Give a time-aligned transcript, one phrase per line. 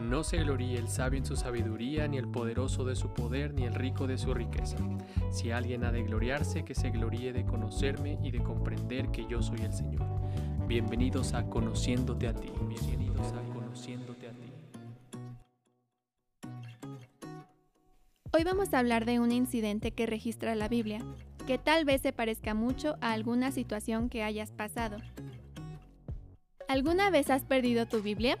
[0.00, 3.64] No se gloríe el sabio en su sabiduría, ni el poderoso de su poder, ni
[3.64, 4.76] el rico de su riqueza.
[5.30, 9.42] Si alguien ha de gloriarse, que se gloríe de conocerme y de comprender que yo
[9.42, 10.06] soy el Señor.
[10.66, 12.48] Bienvenidos a Conociéndote a ti.
[12.68, 14.52] Bienvenidos a Conociéndote a ti.
[18.32, 21.00] Hoy vamos a hablar de un incidente que registra la Biblia,
[21.46, 24.98] que tal vez se parezca mucho a alguna situación que hayas pasado.
[26.68, 28.38] ¿Alguna vez has perdido tu Biblia?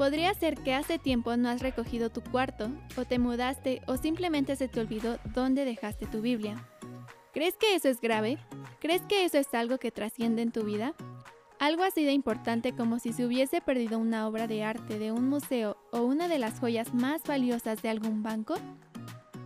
[0.00, 4.56] Podría ser que hace tiempo no has recogido tu cuarto, o te mudaste, o simplemente
[4.56, 6.64] se te olvidó dónde dejaste tu Biblia.
[7.34, 8.38] ¿Crees que eso es grave?
[8.80, 10.94] ¿Crees que eso es algo que trasciende en tu vida?
[11.58, 15.28] Algo así de importante como si se hubiese perdido una obra de arte de un
[15.28, 18.54] museo o una de las joyas más valiosas de algún banco?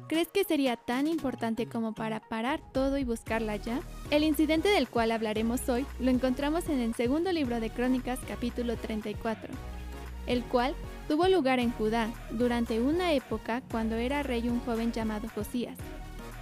[0.06, 3.80] ¿Crees que sería tan importante como para parar todo y buscarla ya?
[4.12, 8.76] El incidente del cual hablaremos hoy lo encontramos en el segundo libro de Crónicas capítulo
[8.76, 9.73] 34
[10.26, 10.74] el cual
[11.08, 15.78] tuvo lugar en Judá durante una época cuando era rey un joven llamado Josías.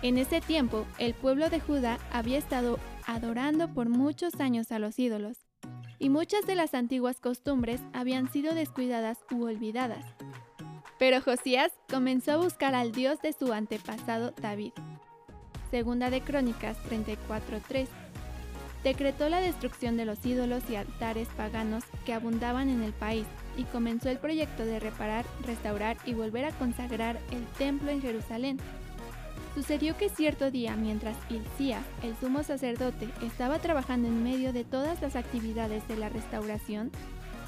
[0.02, 4.98] En ese tiempo, el pueblo de Judá había estado adorando por muchos años a los
[4.98, 5.38] ídolos,
[5.98, 10.04] y muchas de las antiguas costumbres habían sido descuidadas u olvidadas.
[10.98, 14.72] Pero Josías comenzó a buscar al Dios de su antepasado David.
[15.70, 17.88] Segunda de Crónicas 34:3
[18.84, 23.64] decretó la destrucción de los ídolos y altares paganos que abundaban en el país y
[23.64, 28.58] comenzó el proyecto de reparar, restaurar y volver a consagrar el templo en Jerusalén.
[29.54, 35.02] Sucedió que cierto día, mientras Hilcía, el sumo sacerdote, estaba trabajando en medio de todas
[35.02, 36.90] las actividades de la restauración,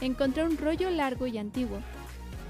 [0.00, 1.78] encontró un rollo largo y antiguo.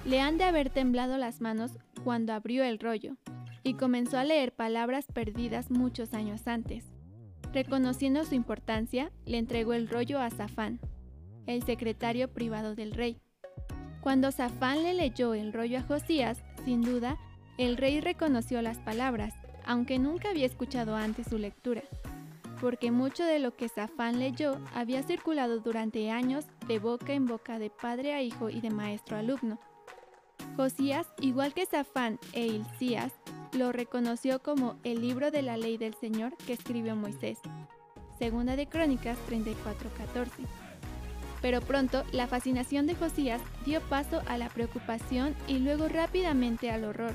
[0.04, 1.70] Le han de haber temblado las manos
[2.02, 3.16] cuando abrió el rollo
[3.62, 6.84] y comenzó a leer palabras perdidas muchos años antes.
[7.52, 10.80] Reconociendo su importancia, le entregó el rollo a Safán,
[11.46, 13.20] el secretario privado del rey.
[14.04, 17.16] Cuando Safán le leyó el rollo a Josías, sin duda,
[17.56, 19.32] el rey reconoció las palabras,
[19.64, 21.82] aunque nunca había escuchado antes su lectura,
[22.60, 27.58] porque mucho de lo que Safán leyó había circulado durante años de boca en boca
[27.58, 29.58] de padre a hijo y de maestro a alumno.
[30.54, 33.12] Josías, igual que Safán e Hilcías,
[33.54, 37.38] lo reconoció como el libro de la ley del Señor que escribió Moisés.
[38.18, 40.46] Segunda de Crónicas 34:14.
[41.44, 46.84] Pero pronto la fascinación de Josías dio paso a la preocupación y luego rápidamente al
[46.84, 47.12] horror.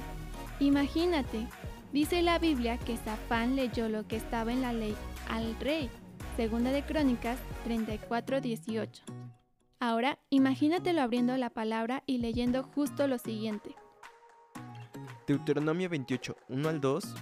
[0.59, 1.47] Imagínate,
[1.93, 4.95] dice la Biblia que Safán leyó lo que estaba en la ley
[5.29, 5.89] al rey.
[6.37, 9.01] Segunda de Crónicas 34:18.
[9.79, 13.75] Ahora imagínatelo abriendo la palabra y leyendo justo lo siguiente.
[15.25, 17.15] Deuteronomio 28, 1 al 2.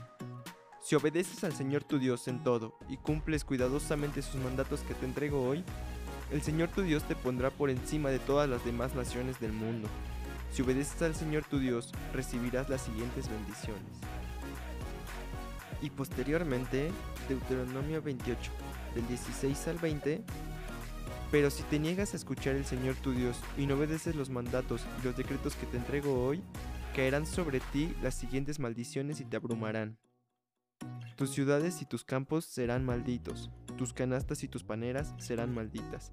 [0.81, 5.05] Si obedeces al Señor tu Dios en todo y cumples cuidadosamente sus mandatos que te
[5.05, 5.63] entrego hoy,
[6.31, 9.87] el Señor tu Dios te pondrá por encima de todas las demás naciones del mundo.
[10.51, 13.81] Si obedeces al Señor tu Dios, recibirás las siguientes bendiciones.
[15.81, 16.91] Y posteriormente,
[17.29, 18.51] Deuteronomio 28,
[18.95, 20.23] del 16 al 20.
[21.29, 24.81] Pero si te niegas a escuchar al Señor tu Dios y no obedeces los mandatos
[24.99, 26.41] y los decretos que te entrego hoy,
[26.95, 29.97] caerán sobre ti las siguientes maldiciones y te abrumarán.
[31.15, 36.11] Tus ciudades y tus campos serán malditos, tus canastas y tus paneras serán malditas,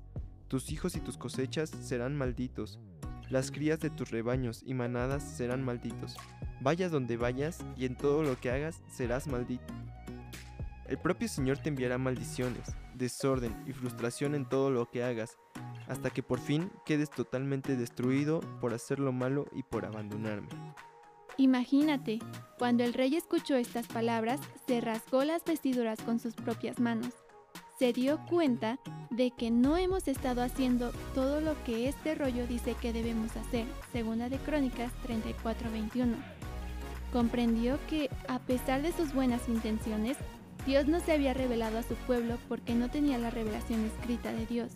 [0.49, 2.79] tus hijos y tus cosechas serán malditos,
[3.31, 6.17] las crías de tus rebaños y manadas serán malditos.
[6.61, 9.73] Vayas donde vayas y en todo lo que hagas serás maldito.
[10.87, 15.39] El propio Señor te enviará maldiciones, desorden y frustración en todo lo que hagas,
[15.89, 20.49] hasta que por fin quedes totalmente destruido por hacer lo malo y por abandonarme.
[21.39, 22.21] Imagínate,
[22.59, 27.24] cuando el rey escuchó estas palabras, se rasgó las vestiduras con sus propias manos.
[27.79, 28.79] Se dio cuenta
[29.11, 33.67] de que no hemos estado haciendo todo lo que este rollo dice que debemos hacer,
[33.93, 36.15] segunda de Crónicas 34:21.
[37.13, 40.17] Comprendió que, a pesar de sus buenas intenciones,
[40.67, 44.47] Dios no se había revelado a su pueblo porque no tenía la revelación escrita de
[44.47, 44.73] Dios.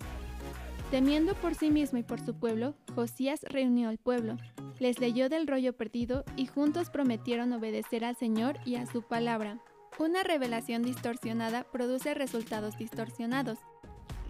[0.91, 4.37] Temiendo por sí mismo y por su pueblo, Josías reunió al pueblo,
[4.81, 9.61] les leyó del rollo perdido y juntos prometieron obedecer al Señor y a su palabra.
[9.99, 13.59] Una revelación distorsionada produce resultados distorsionados.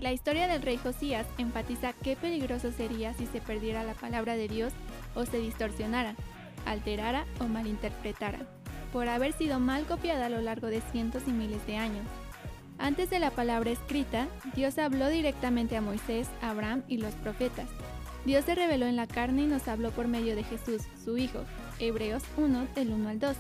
[0.00, 4.48] La historia del rey Josías enfatiza qué peligroso sería si se perdiera la palabra de
[4.48, 4.72] Dios
[5.14, 6.14] o se distorsionara,
[6.64, 8.38] alterara o malinterpretara,
[8.94, 12.06] por haber sido mal copiada a lo largo de cientos y miles de años.
[12.78, 17.68] Antes de la palabra escrita, Dios habló directamente a Moisés, Abraham y los profetas.
[18.24, 21.40] Dios se reveló en la carne y nos habló por medio de Jesús, su Hijo.
[21.78, 23.36] Hebreos 1 del 1 al 2.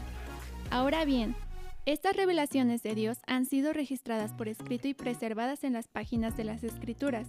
[0.70, 1.34] Ahora bien,
[1.86, 6.44] estas revelaciones de Dios han sido registradas por escrito y preservadas en las páginas de
[6.44, 7.28] las Escrituras.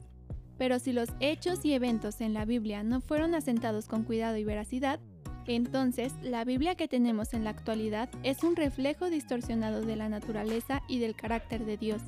[0.57, 4.43] Pero si los hechos y eventos en la Biblia no fueron asentados con cuidado y
[4.43, 4.99] veracidad,
[5.47, 10.83] entonces la Biblia que tenemos en la actualidad es un reflejo distorsionado de la naturaleza
[10.87, 12.01] y del carácter de Dios.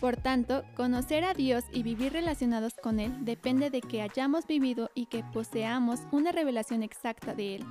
[0.00, 4.90] Por tanto, conocer a Dios y vivir relacionados con Él depende de que hayamos vivido
[4.94, 7.64] y que poseamos una revelación exacta de Él.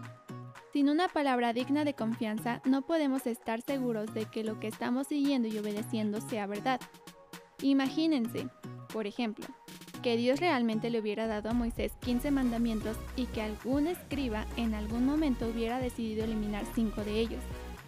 [0.73, 5.05] Sin una palabra digna de confianza, no podemos estar seguros de que lo que estamos
[5.05, 6.81] siguiendo y obedeciendo sea verdad.
[7.61, 8.47] Imagínense,
[8.91, 9.45] por ejemplo,
[10.01, 14.73] que Dios realmente le hubiera dado a Moisés 15 mandamientos y que algún escriba en
[14.73, 17.43] algún momento hubiera decidido eliminar 5 de ellos.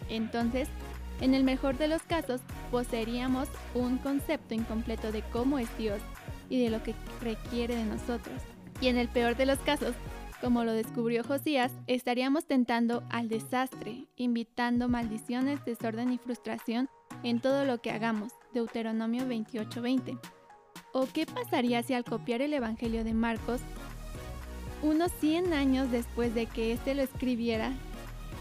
[0.08, 0.70] Entonces,
[1.22, 6.02] en el mejor de los casos, poseeríamos un concepto incompleto de cómo es Dios
[6.52, 8.44] y de lo que requiere de nosotros.
[8.80, 9.96] Y en el peor de los casos,
[10.46, 16.88] como lo descubrió Josías, estaríamos tentando al desastre, invitando maldiciones, desorden y frustración
[17.24, 18.32] en todo lo que hagamos.
[18.54, 20.20] Deuteronomio 28:20.
[20.94, 23.60] ¿O qué pasaría si al copiar el Evangelio de Marcos,
[24.84, 27.72] unos 100 años después de que éste lo escribiera,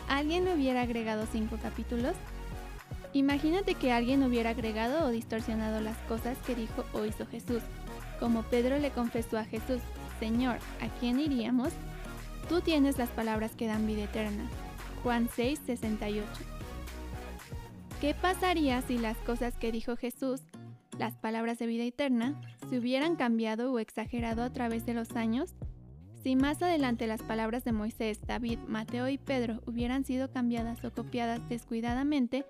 [0.07, 2.13] alguien le hubiera agregado cinco capítulos?
[3.15, 7.63] Imagínate que alguien hubiera agregado o distorsionado las cosas que dijo o hizo Jesús,
[8.21, 9.81] como Pedro le confesó a Jesús,
[10.21, 11.73] Señor, ¿a quién iríamos?
[12.49, 14.45] Tú tienes las palabras que dan vida eterna.
[15.03, 16.27] Juan 6, 68.
[18.01, 20.43] ¿Qué pasaría si las cosas que dijo Jesús
[20.99, 25.55] las palabras de vida eterna se hubieran cambiado o exagerado a través de los años?
[26.23, 30.93] Si más adelante las palabras de Moisés, David, Mateo y Pedro hubieran sido cambiadas o
[30.93, 32.45] copiadas descuidadamente,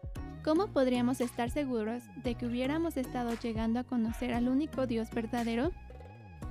[0.45, 5.73] ¿cómo podríamos estar seguros de que hubiéramos estado llegando a conocer al único Dios verdadero?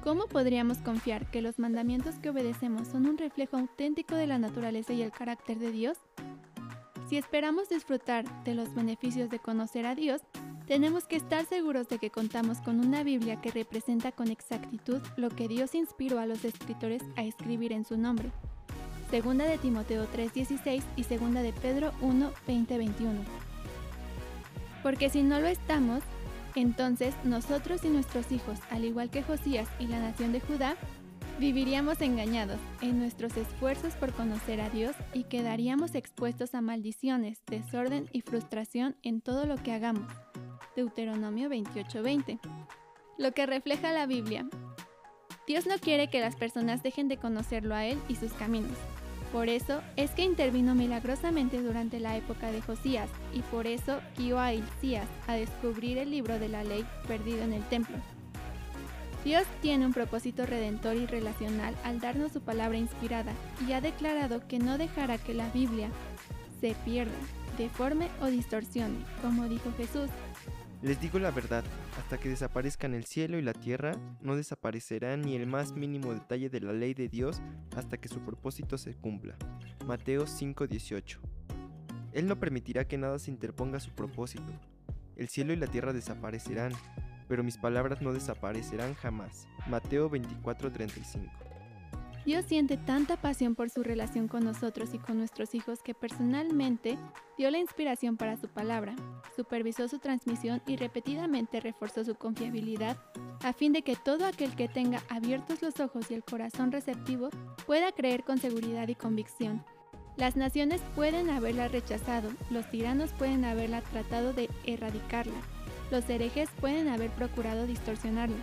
[0.03, 4.91] ¿Cómo podríamos confiar que los mandamientos que obedecemos son un reflejo auténtico de la naturaleza
[4.91, 5.97] y el carácter de Dios?
[7.07, 10.19] Si esperamos disfrutar de los beneficios de conocer a Dios,
[10.67, 15.29] tenemos que estar seguros de que contamos con una Biblia que representa con exactitud lo
[15.29, 18.29] que Dios inspiró a los escritores a escribir en su nombre.
[19.09, 23.21] Segunda de Timoteo 3:16 y segunda de Pedro 1, 21.
[24.81, 26.03] Porque si no lo estamos,
[26.55, 30.75] entonces nosotros y nuestros hijos, al igual que Josías y la nación de Judá,
[31.39, 38.09] viviríamos engañados en nuestros esfuerzos por conocer a Dios y quedaríamos expuestos a maldiciones, desorden
[38.11, 40.11] y frustración en todo lo que hagamos.
[40.75, 42.39] Deuteronomio 28:20.
[43.17, 44.47] Lo que refleja la Biblia.
[45.45, 48.77] Dios no quiere que las personas dejen de conocerlo a Él y sus caminos.
[49.33, 54.39] Por eso es que intervino milagrosamente durante la época de Josías y por eso guió
[54.39, 57.97] a Hilcías a descubrir el libro de la ley perdido en el templo.
[59.25, 63.33] Dios tiene un propósito redentor y relacional al darnos su palabra inspirada
[63.67, 65.89] y ha declarado que no dejará que la Biblia
[66.61, 67.11] se pierda,
[67.57, 70.09] deforme o distorsione, como dijo Jesús
[70.83, 71.63] les digo la verdad,
[71.97, 76.49] hasta que desaparezcan el cielo y la tierra, no desaparecerá ni el más mínimo detalle
[76.49, 77.41] de la ley de Dios
[77.75, 79.35] hasta que su propósito se cumpla.
[79.85, 81.19] Mateo 5:18.
[82.13, 84.51] Él no permitirá que nada se interponga a su propósito.
[85.15, 86.73] El cielo y la tierra desaparecerán,
[87.27, 89.47] pero mis palabras no desaparecerán jamás.
[89.67, 91.42] Mateo 24:35.
[92.25, 96.97] Dios siente tanta pasión por su relación con nosotros y con nuestros hijos que personalmente
[97.37, 98.95] dio la inspiración para su palabra,
[99.35, 102.97] supervisó su transmisión y repetidamente reforzó su confiabilidad
[103.43, 107.29] a fin de que todo aquel que tenga abiertos los ojos y el corazón receptivo
[107.65, 109.65] pueda creer con seguridad y convicción.
[110.15, 115.41] Las naciones pueden haberla rechazado, los tiranos pueden haberla tratado de erradicarla,
[115.91, 118.37] los herejes pueden haber procurado distorsionarla,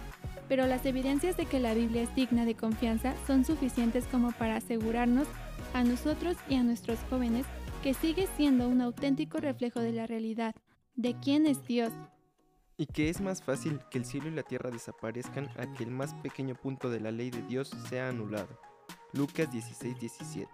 [0.51, 4.57] pero las evidencias de que la Biblia es digna de confianza son suficientes como para
[4.57, 5.29] asegurarnos
[5.75, 7.47] a nosotros y a nuestros jóvenes
[7.85, 10.57] que sigue siendo un auténtico reflejo de la realidad,
[10.97, 11.93] de quién es Dios.
[12.77, 15.93] Y que es más fácil que el cielo y la tierra desaparezcan a que el
[15.93, 18.59] más pequeño punto de la ley de Dios sea anulado.
[19.13, 20.51] Lucas 16, 17.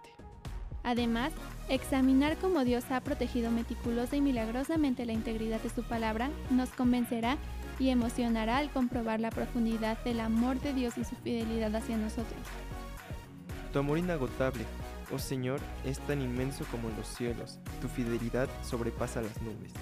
[0.83, 1.33] Además,
[1.69, 7.37] examinar cómo Dios ha protegido meticulosa y milagrosamente la integridad de su palabra nos convencerá
[7.79, 12.39] y emocionará al comprobar la profundidad del amor de Dios y su fidelidad hacia nosotros.
[13.71, 14.65] Tu amor inagotable,
[15.13, 19.73] oh Señor, es tan inmenso como los cielos, tu fidelidad sobrepasa las nubes.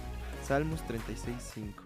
[0.43, 1.84] Salmos 36.5